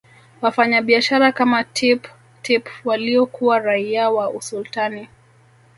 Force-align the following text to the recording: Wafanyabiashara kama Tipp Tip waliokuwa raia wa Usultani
Wafanyabiashara 0.41 1.31
kama 1.31 1.63
Tipp 1.63 2.03
Tip 2.41 2.67
waliokuwa 2.85 3.59
raia 3.59 4.09
wa 4.09 4.29
Usultani 4.29 5.07